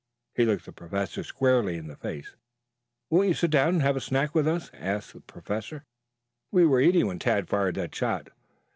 [0.33, 2.35] He looked the Professor squarely in the face.
[3.11, 5.83] "Won't you sit down and have a snack with us?" asked Professor Zepplin.
[6.51, 8.29] "We were eating when Tad fired that shot.